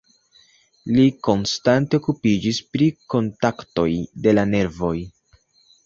[0.95, 3.89] Li konstante okupiĝis pri kontaktoj
[4.25, 4.95] de la nervoj.